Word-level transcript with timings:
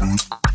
Boots. 0.00 0.49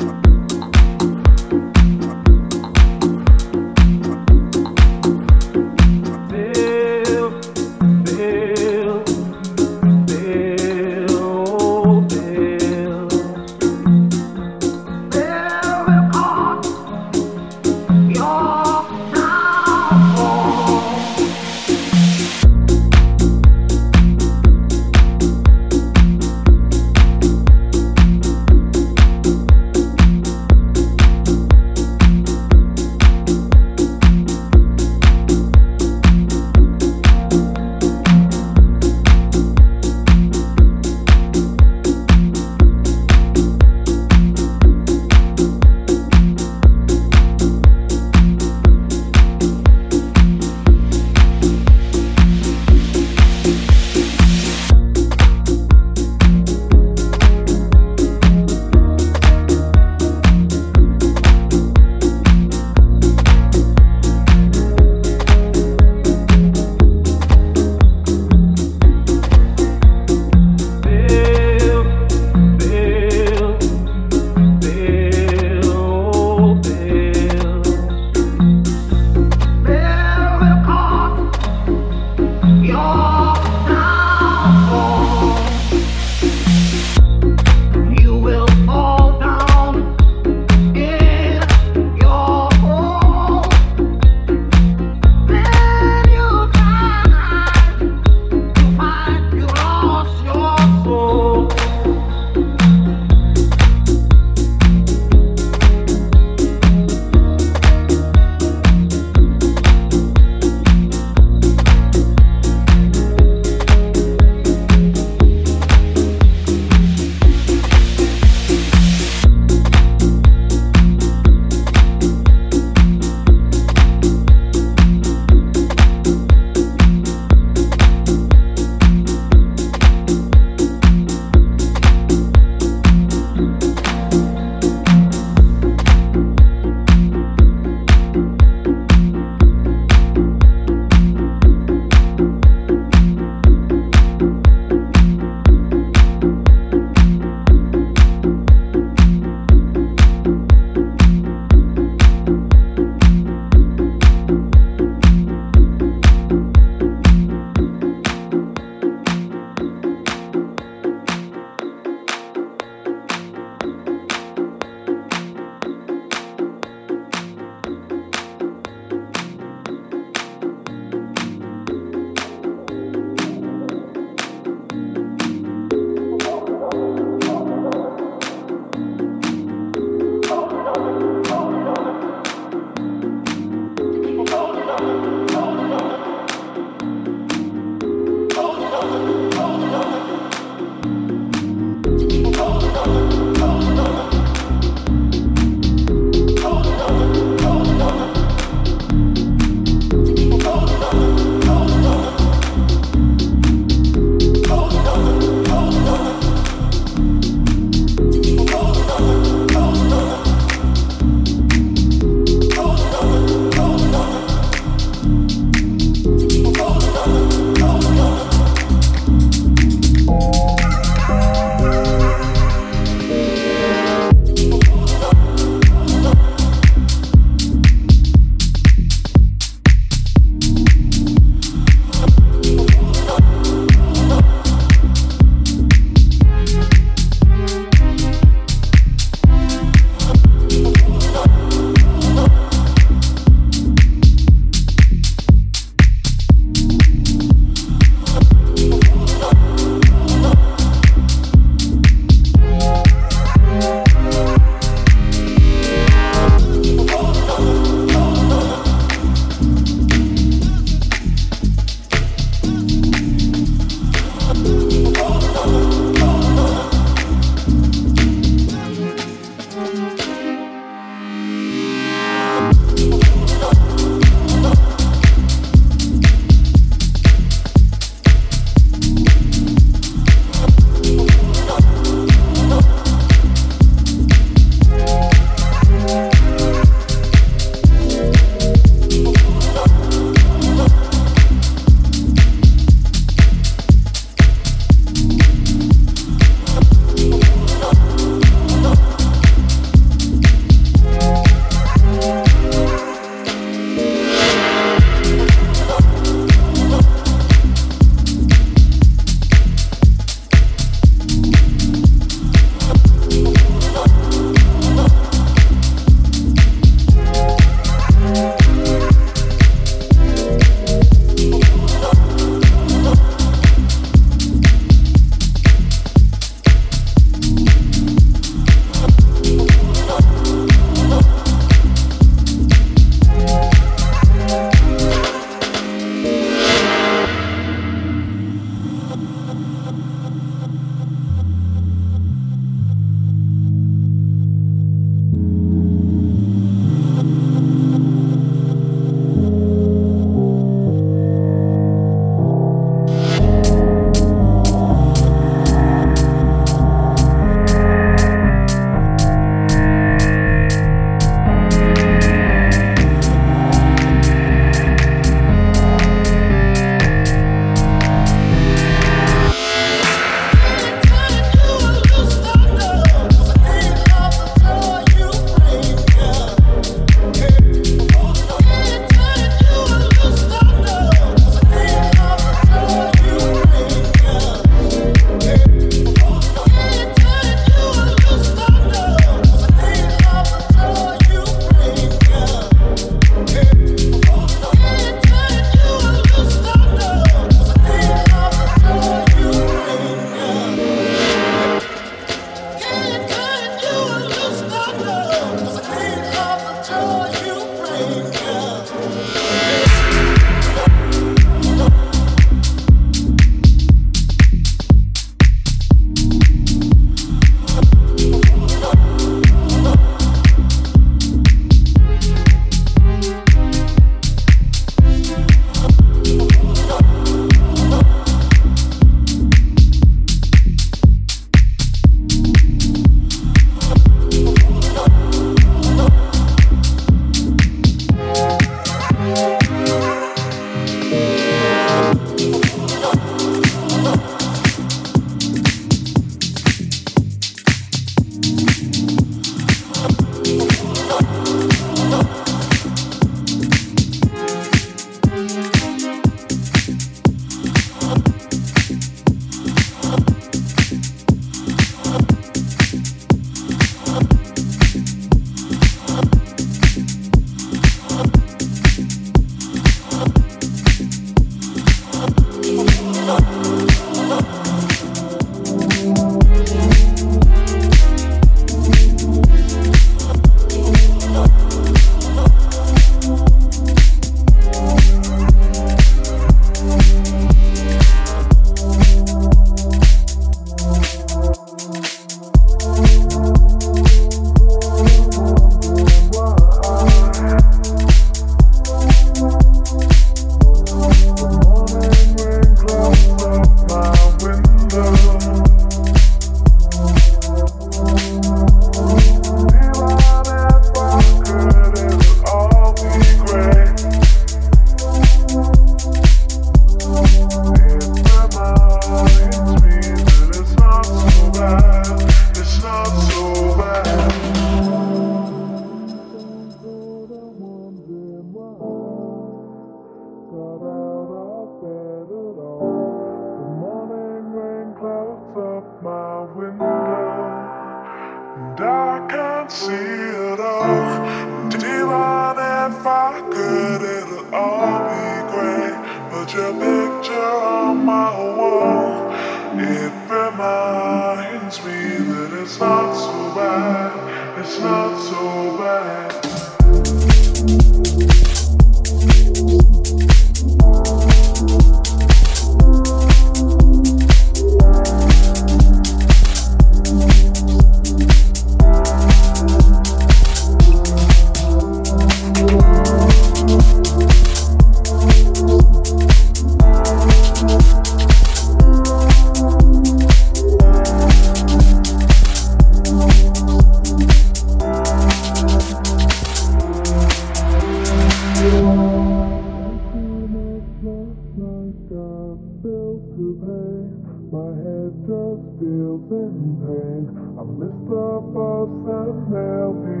Just 594.90 595.44
feels 595.60 596.08
in 596.08 596.56
pain. 596.64 597.04
I 597.36 597.42
missed 597.44 597.84
the 597.92 598.08
bus 598.32 598.72
and 598.88 599.20
they'll 599.28 599.76
be 599.84 600.00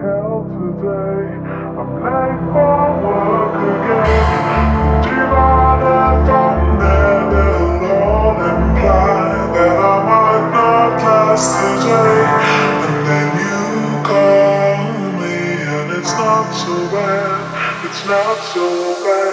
hell 0.00 0.48
today. 0.56 1.36
I'm 1.76 1.92
late 2.00 2.40
for 2.52 2.80
work 3.04 3.60
again. 3.60 4.72
If 5.04 5.30
I'm 6.32 6.78
there, 6.78 7.22
they'll 7.32 7.92
all 7.92 8.36
imply 8.40 9.52
that 9.52 9.76
I 9.76 9.96
might 10.08 10.46
not 10.56 10.92
last 11.02 11.52
the 11.60 11.70
day. 11.84 12.24
And 12.88 13.00
then 13.08 13.28
you 13.44 13.60
call 14.08 14.76
me, 15.20 15.36
and 15.60 15.88
it's 15.98 16.12
not 16.12 16.46
so 16.52 16.74
bad. 16.88 17.84
It's 17.84 18.02
not 18.06 18.36
so 18.54 18.64
bad. 19.04 19.31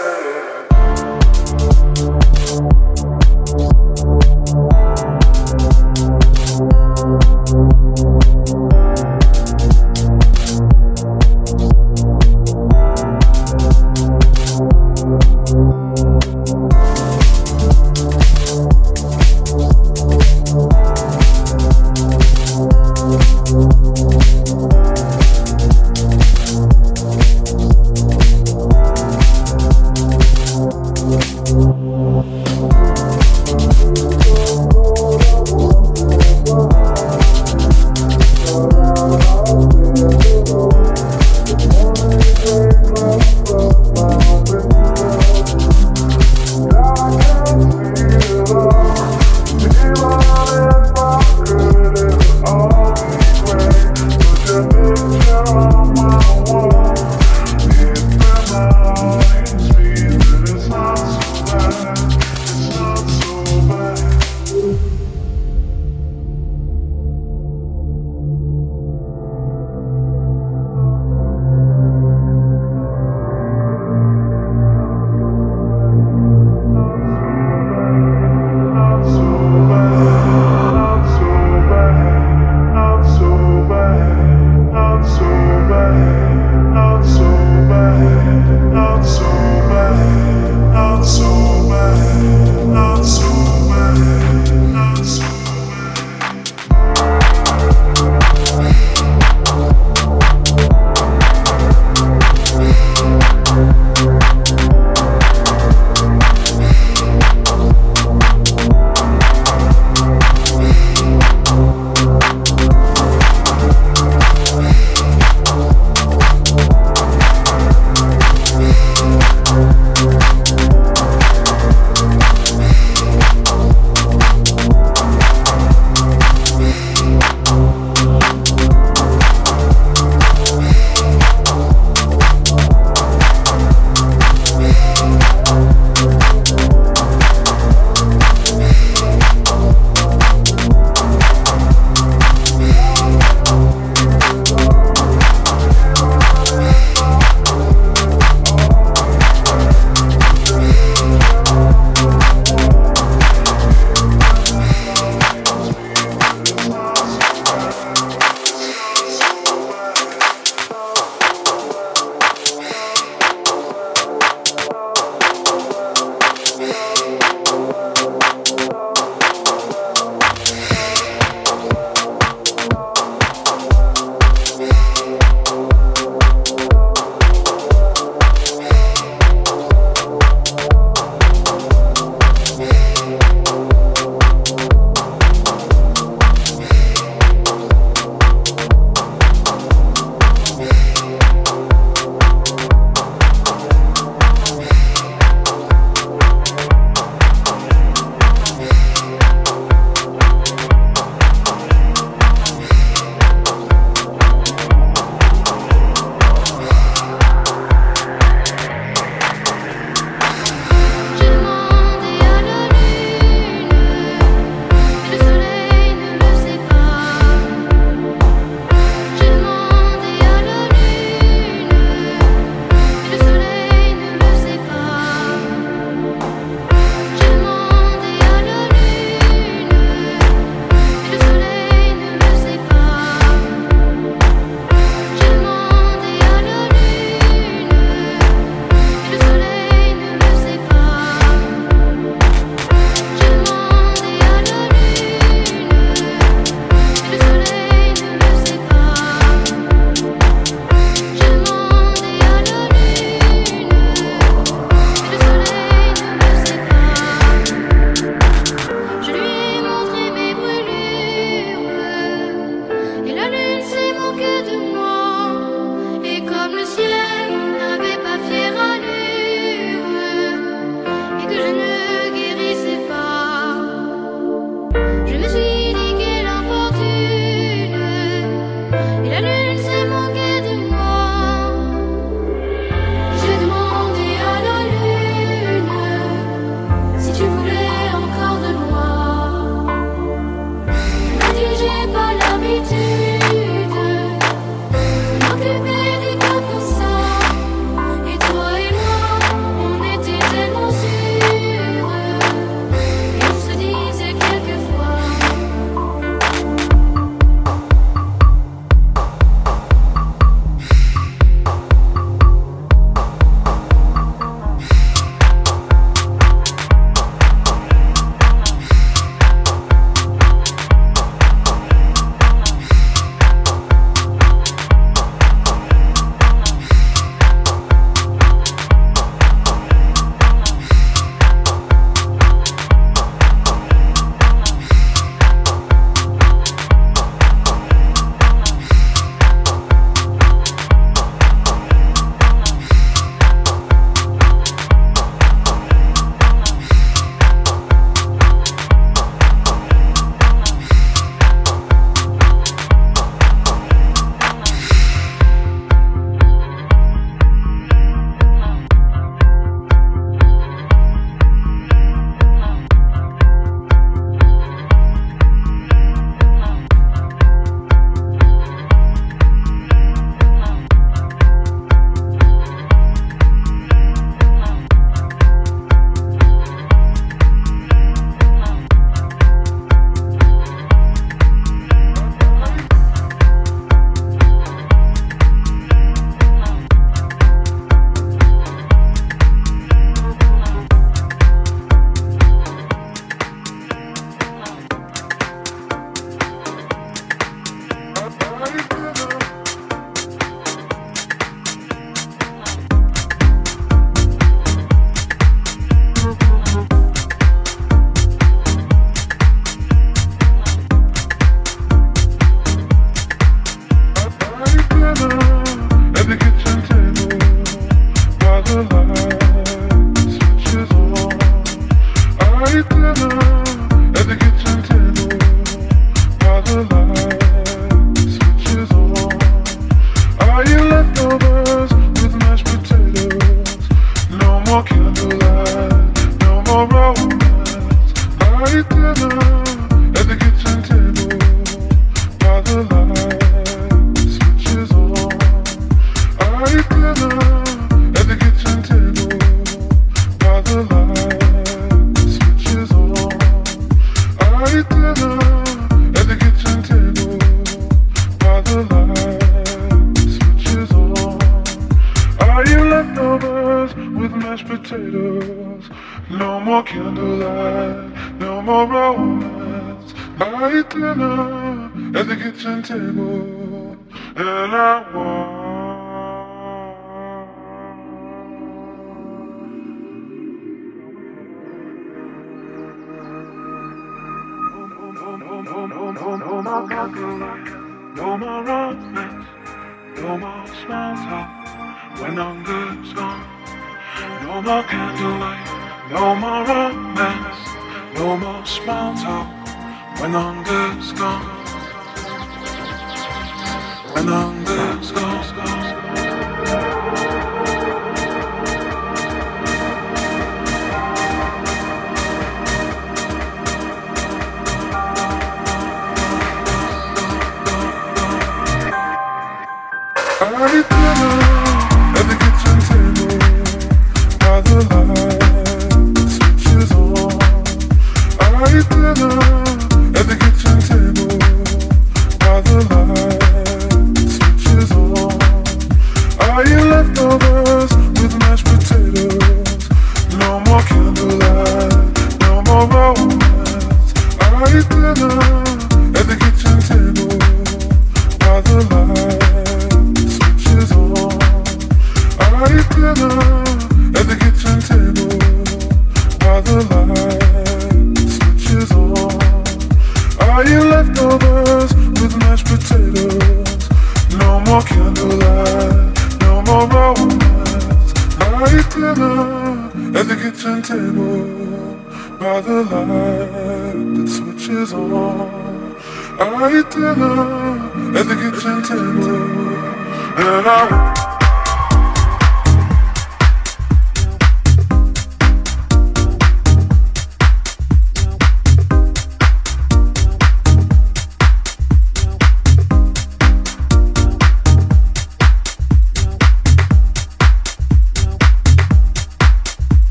I 520.42 520.48
did 520.54 520.70